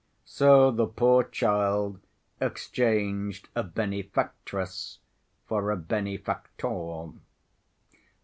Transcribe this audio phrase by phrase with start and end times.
[0.25, 1.99] So the poor child
[2.39, 4.97] exchanged a benefactress
[5.45, 7.11] for a benefactor.